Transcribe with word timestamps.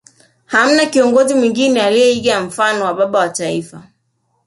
Hamna 0.53 0.83
kiongozi 0.85 1.33
mwengine 1.35 1.81
aliyeiga 1.81 2.41
mfano 2.41 2.85
wa 2.85 2.93
Baba 2.93 3.19
wa 3.19 3.29
Taifa 3.29 3.83